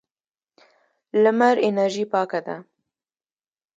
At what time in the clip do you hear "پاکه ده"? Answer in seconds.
2.11-2.57